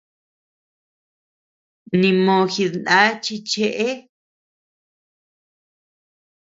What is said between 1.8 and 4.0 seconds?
Nimo jidna chi cheʼe.